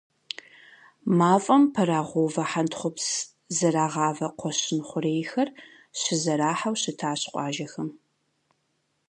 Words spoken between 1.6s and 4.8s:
пэрагъэувэ хьэнтхъупс зэрагъавэ кхъуэщын